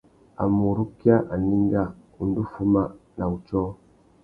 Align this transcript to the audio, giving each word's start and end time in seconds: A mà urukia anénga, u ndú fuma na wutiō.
A 0.41 0.43
mà 0.53 0.63
urukia 0.71 1.15
anénga, 1.33 1.83
u 2.19 2.21
ndú 2.27 2.41
fuma 2.51 2.83
na 3.17 3.23
wutiō. 3.31 3.61